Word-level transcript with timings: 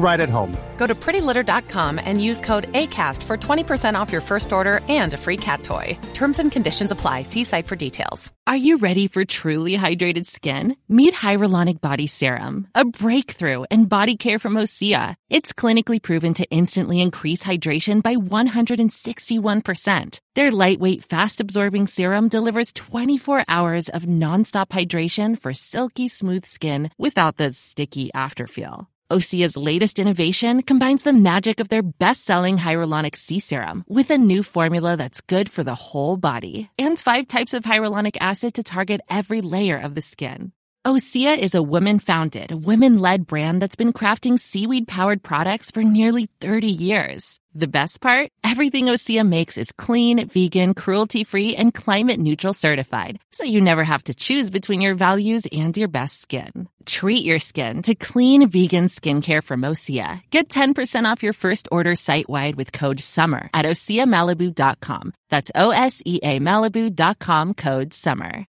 right 0.00 0.20
at 0.20 0.28
home. 0.28 0.56
Go 0.78 0.86
to 0.86 0.94
prettylitter.com 0.94 2.00
and 2.02 2.22
use 2.22 2.40
code 2.40 2.72
ACAST 2.72 3.22
for 3.22 3.36
20% 3.36 3.94
off 3.94 4.10
your 4.10 4.22
first 4.22 4.52
order 4.52 4.80
and 4.88 5.14
a 5.14 5.18
free 5.18 5.36
cat 5.36 5.62
toy. 5.62 5.96
Terms 6.14 6.38
and 6.38 6.50
conditions 6.50 6.90
apply. 6.90 7.22
See 7.22 7.44
site 7.44 7.66
for 7.66 7.76
details. 7.76 8.32
Are 8.46 8.56
you 8.56 8.78
ready 8.78 9.06
for 9.06 9.24
truly 9.24 9.78
hydrated 9.78 10.26
skin? 10.26 10.76
Meet 10.88 11.14
Hyaluronic 11.14 11.80
Body 11.80 12.08
Serum, 12.08 12.66
a 12.74 12.84
breakthrough 12.84 13.64
in 13.70 13.84
body 13.84 14.16
care 14.16 14.40
from 14.40 14.54
Osea. 14.54 15.14
It's 15.28 15.52
clinically 15.52 16.02
proven 16.02 16.34
to 16.34 16.50
instantly 16.50 17.00
increase 17.00 17.44
hydration 17.44 18.02
by 18.02 18.16
161%. 18.16 20.20
Their 20.34 20.50
lightweight, 20.50 21.04
fast 21.04 21.40
absorbing 21.40 21.86
serum 21.86 22.28
delivers 22.28 22.72
24 22.72 23.44
hours 23.46 23.88
of 23.88 24.02
nonstop 24.04 24.70
hydration 24.70 25.38
for 25.38 25.52
silky 25.52 26.08
smooth 26.08 26.44
skin 26.44 26.90
without 26.98 27.36
the 27.36 27.52
sticky 27.52 28.10
afterfeel. 28.14 28.86
Osea's 29.10 29.56
latest 29.56 29.98
innovation 29.98 30.62
combines 30.62 31.02
the 31.02 31.12
magic 31.12 31.58
of 31.58 31.68
their 31.68 31.82
best-selling 31.82 32.56
hyaluronic 32.58 33.16
sea 33.16 33.40
serum 33.40 33.82
with 33.88 34.08
a 34.10 34.16
new 34.16 34.44
formula 34.44 34.96
that's 34.96 35.20
good 35.20 35.48
for 35.48 35.64
the 35.64 35.74
whole 35.74 36.16
body 36.16 36.70
and 36.78 36.96
five 36.96 37.26
types 37.26 37.52
of 37.52 37.64
hyaluronic 37.64 38.16
acid 38.20 38.54
to 38.54 38.62
target 38.62 39.00
every 39.10 39.40
layer 39.40 39.76
of 39.76 39.96
the 39.96 40.02
skin. 40.02 40.52
Osea 40.86 41.36
is 41.36 41.56
a 41.56 41.62
women-founded, 41.62 42.52
women-led 42.52 43.26
brand 43.26 43.60
that's 43.60 43.74
been 43.74 43.92
crafting 43.92 44.38
seaweed-powered 44.38 45.24
products 45.24 45.72
for 45.72 45.82
nearly 45.82 46.28
30 46.40 46.68
years. 46.68 47.39
The 47.52 47.66
best 47.66 48.00
part? 48.00 48.30
Everything 48.44 48.86
Osea 48.86 49.26
makes 49.26 49.58
is 49.58 49.72
clean, 49.72 50.28
vegan, 50.28 50.72
cruelty-free, 50.74 51.56
and 51.56 51.74
climate-neutral 51.74 52.52
certified, 52.52 53.18
so 53.32 53.42
you 53.42 53.60
never 53.60 53.82
have 53.82 54.04
to 54.04 54.14
choose 54.14 54.50
between 54.50 54.80
your 54.80 54.94
values 54.94 55.46
and 55.50 55.76
your 55.76 55.88
best 55.88 56.20
skin. 56.20 56.68
Treat 56.86 57.24
your 57.24 57.40
skin 57.40 57.82
to 57.82 57.96
clean, 57.96 58.48
vegan 58.48 58.86
skincare 58.86 59.42
from 59.42 59.62
Osea. 59.62 60.22
Get 60.30 60.48
10% 60.48 61.10
off 61.10 61.24
your 61.24 61.32
first 61.32 61.68
order 61.72 61.96
site-wide 61.96 62.54
with 62.54 62.70
code 62.70 63.00
SUMMER 63.00 63.50
at 63.52 63.64
OseaMalibu.com. 63.64 65.12
That's 65.28 65.50
O-S-E-A 65.54 66.38
Malibu.com 66.38 67.54
code 67.54 67.92
SUMMER. 67.92 68.44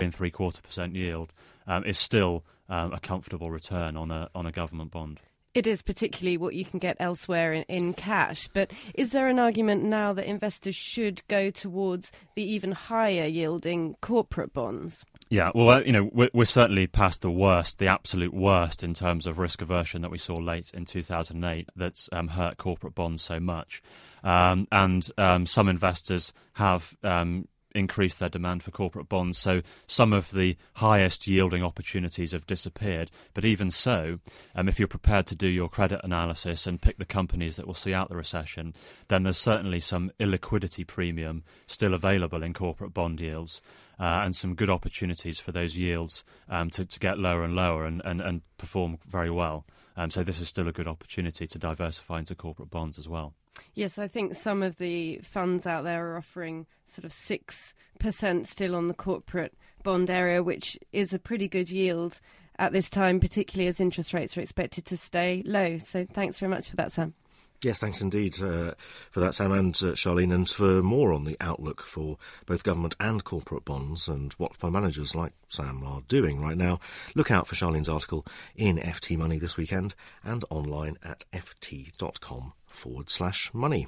in 0.00 0.10
three 0.10 0.30
quarter 0.30 0.60
percent 0.60 0.94
yield 0.94 1.32
um, 1.66 1.84
is 1.84 1.98
still 1.98 2.44
um, 2.68 2.92
a 2.92 3.00
comfortable 3.00 3.50
return 3.50 3.96
on 3.96 4.10
a 4.10 4.28
on 4.34 4.46
a 4.46 4.52
government 4.52 4.90
bond. 4.90 5.20
It 5.54 5.66
is 5.66 5.82
particularly 5.82 6.38
what 6.38 6.54
you 6.54 6.64
can 6.64 6.78
get 6.78 6.96
elsewhere 6.98 7.52
in, 7.52 7.62
in 7.64 7.94
cash. 7.94 8.48
But 8.52 8.70
is 8.94 9.10
there 9.10 9.28
an 9.28 9.38
argument 9.38 9.84
now 9.84 10.12
that 10.14 10.26
investors 10.26 10.74
should 10.74 11.22
go 11.28 11.50
towards 11.50 12.10
the 12.34 12.42
even 12.42 12.72
higher 12.72 13.26
yielding 13.26 13.96
corporate 14.00 14.52
bonds? 14.52 15.04
Yeah, 15.28 15.50
well, 15.54 15.70
uh, 15.70 15.80
you 15.80 15.92
know, 15.92 16.10
we're, 16.12 16.30
we're, 16.34 16.44
certainly 16.44 16.86
past 16.86 17.22
the 17.22 17.30
worst, 17.30 17.78
the 17.78 17.86
absolute 17.86 18.34
worst 18.34 18.82
in 18.82 18.92
terms 18.92 19.26
of 19.26 19.38
risk 19.38 19.62
aversion 19.62 20.02
that 20.02 20.10
we 20.10 20.18
saw 20.18 20.34
late 20.34 20.70
in 20.74 20.84
2008 20.84 21.70
that's 21.74 22.08
um, 22.12 22.28
hurt 22.28 22.58
corporate 22.58 22.94
bonds 22.94 23.22
so 23.22 23.40
much. 23.40 23.82
Um, 24.24 24.68
and 24.70 25.08
um, 25.18 25.46
some 25.46 25.68
investors 25.68 26.32
have 26.54 26.96
um, 27.02 27.48
increased 27.74 28.18
their 28.18 28.28
demand 28.28 28.62
for 28.62 28.70
corporate 28.70 29.08
bonds. 29.08 29.38
So 29.38 29.62
some 29.86 30.12
of 30.12 30.30
the 30.30 30.56
highest 30.74 31.26
yielding 31.26 31.62
opportunities 31.62 32.32
have 32.32 32.46
disappeared. 32.46 33.10
But 33.34 33.44
even 33.44 33.70
so, 33.70 34.18
um, 34.54 34.68
if 34.68 34.78
you're 34.78 34.88
prepared 34.88 35.26
to 35.28 35.34
do 35.34 35.48
your 35.48 35.68
credit 35.68 36.00
analysis 36.02 36.66
and 36.66 36.80
pick 36.80 36.98
the 36.98 37.04
companies 37.04 37.56
that 37.56 37.66
will 37.66 37.74
see 37.74 37.94
out 37.94 38.08
the 38.08 38.16
recession, 38.16 38.74
then 39.08 39.22
there's 39.22 39.38
certainly 39.38 39.80
some 39.80 40.12
illiquidity 40.18 40.86
premium 40.86 41.44
still 41.66 41.94
available 41.94 42.42
in 42.42 42.54
corporate 42.54 42.94
bond 42.94 43.20
yields. 43.20 43.60
Uh, 44.00 44.22
and 44.24 44.34
some 44.34 44.56
good 44.56 44.70
opportunities 44.70 45.38
for 45.38 45.52
those 45.52 45.76
yields 45.76 46.24
um, 46.48 46.70
to, 46.70 46.84
to 46.84 46.98
get 46.98 47.18
lower 47.18 47.44
and 47.44 47.54
lower 47.54 47.84
and, 47.84 48.02
and, 48.04 48.20
and 48.20 48.40
perform 48.58 48.98
very 49.06 49.30
well. 49.30 49.64
Um, 49.96 50.10
so 50.10 50.24
this 50.24 50.40
is 50.40 50.48
still 50.48 50.66
a 50.66 50.72
good 50.72 50.88
opportunity 50.88 51.46
to 51.46 51.58
diversify 51.58 52.18
into 52.18 52.34
corporate 52.34 52.70
bonds 52.70 52.98
as 52.98 53.06
well. 53.06 53.34
Yes, 53.74 53.98
I 53.98 54.08
think 54.08 54.34
some 54.34 54.62
of 54.62 54.78
the 54.78 55.18
funds 55.18 55.66
out 55.66 55.84
there 55.84 56.10
are 56.10 56.16
offering 56.18 56.66
sort 56.86 57.04
of 57.04 57.12
6% 57.12 58.46
still 58.46 58.74
on 58.74 58.88
the 58.88 58.94
corporate 58.94 59.54
bond 59.82 60.10
area, 60.10 60.42
which 60.42 60.78
is 60.92 61.12
a 61.12 61.18
pretty 61.18 61.48
good 61.48 61.70
yield 61.70 62.20
at 62.58 62.72
this 62.72 62.90
time, 62.90 63.18
particularly 63.18 63.68
as 63.68 63.80
interest 63.80 64.12
rates 64.12 64.36
are 64.36 64.40
expected 64.40 64.84
to 64.86 64.96
stay 64.96 65.42
low. 65.46 65.78
So 65.78 66.06
thanks 66.12 66.38
very 66.38 66.50
much 66.50 66.68
for 66.68 66.76
that, 66.76 66.92
Sam. 66.92 67.14
Yes, 67.62 67.78
thanks 67.78 68.00
indeed 68.00 68.42
uh, 68.42 68.74
for 69.12 69.20
that, 69.20 69.34
Sam 69.34 69.52
and 69.52 69.74
uh, 69.76 69.94
Charlene. 69.94 70.34
And 70.34 70.48
for 70.48 70.82
more 70.82 71.12
on 71.12 71.22
the 71.22 71.36
outlook 71.40 71.82
for 71.82 72.18
both 72.44 72.64
government 72.64 72.96
and 72.98 73.22
corporate 73.22 73.64
bonds 73.64 74.08
and 74.08 74.32
what 74.32 74.56
fund 74.56 74.72
managers 74.72 75.14
like 75.14 75.32
Sam 75.46 75.84
are 75.86 76.00
doing 76.08 76.42
right 76.42 76.56
now, 76.56 76.80
look 77.14 77.30
out 77.30 77.46
for 77.46 77.54
Charlene's 77.54 77.88
article 77.88 78.26
in 78.56 78.78
FT 78.78 79.16
Money 79.16 79.38
this 79.38 79.56
weekend 79.56 79.94
and 80.24 80.44
online 80.50 80.98
at 81.04 81.24
ft.com 81.32 82.52
forward 82.72 83.10
slash 83.10 83.52
money. 83.54 83.86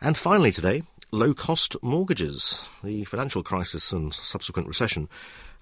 And 0.00 0.16
finally 0.16 0.52
today, 0.52 0.82
low 1.10 1.34
cost 1.34 1.76
mortgages. 1.82 2.68
The 2.84 3.04
financial 3.04 3.42
crisis 3.42 3.92
and 3.92 4.12
subsequent 4.12 4.68
recession 4.68 5.08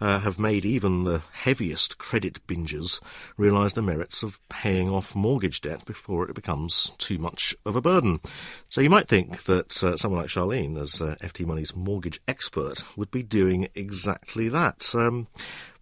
uh, 0.01 0.21
have 0.21 0.39
made 0.39 0.65
even 0.65 1.05
the 1.05 1.23
heaviest 1.33 1.99
credit 1.99 2.47
bingers 2.47 3.01
realise 3.37 3.73
the 3.73 3.83
merits 3.83 4.23
of 4.23 4.41
paying 4.49 4.91
off 4.91 5.15
mortgage 5.15 5.61
debt 5.61 5.85
before 5.87 6.29
it 6.29 6.35
becomes 6.35 6.93
too 6.99 7.19
much 7.19 7.57
of 7.65 7.77
a 7.77 7.81
burden. 7.81 8.21
So 8.69 8.81
you 8.81 8.91
might 8.91 9.09
think 9.09 9.45
that 9.45 9.83
uh, 9.83 9.97
someone 9.97 10.21
like 10.21 10.31
Charlene, 10.31 10.79
as 10.79 11.01
uh, 11.01 11.17
FT 11.21 11.47
Money's 11.47 11.75
mortgage 11.75 12.21
expert, 12.29 12.85
would 12.97 13.11
be 13.11 13.23
doing 13.23 13.69
exactly 13.75 14.49
that. 14.49 14.95
Um, 14.95 15.29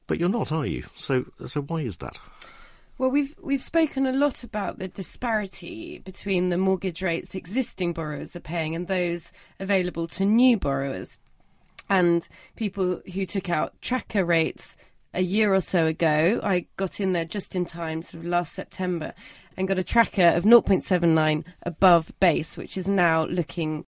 but 0.07 0.19
you're 0.19 0.29
not, 0.29 0.53
are 0.53 0.67
you? 0.67 0.85
So, 0.95 1.25
so 1.47 1.63
why 1.63 1.81
is 1.81 1.97
that? 1.99 2.21
Well, 2.97 3.11
we've 3.11 3.35
we've 3.43 3.63
spoken 3.63 4.07
a 4.07 4.13
lot 4.13 4.45
about 4.45 4.79
the 4.79 4.87
disparity 4.87 5.99
between 5.99 6.51
the 6.51 6.57
mortgage 6.57 7.03
rates 7.03 7.35
existing 7.35 7.93
borrowers 7.93 8.37
are 8.37 8.41
paying 8.41 8.77
and 8.77 8.87
those 8.87 9.33
available 9.59 10.07
to 10.09 10.25
new 10.25 10.57
borrowers, 10.57 11.19
and 11.91 12.27
people 12.55 13.03
who 13.13 13.27
took 13.27 13.51
out 13.51 13.75
tracker 13.83 14.25
rates 14.25 14.77
a 15.13 15.23
year 15.23 15.53
or 15.53 15.61
so 15.61 15.87
ago. 15.87 16.39
I 16.43 16.67
got 16.77 17.01
in 17.01 17.15
there 17.15 17.25
just 17.25 17.57
in 17.57 17.65
time, 17.65 18.03
sort 18.03 18.23
of 18.23 18.31
last 18.31 18.55
September, 18.55 19.13
and 19.57 19.67
got 19.67 19.79
a 19.79 19.85
tracker 19.85 20.29
of 20.29 20.45
0.79 20.45 21.45
above 21.63 22.13
base, 22.21 22.57
which 22.57 22.77
is 22.77 22.87
now 22.87 23.25
looking 23.27 23.87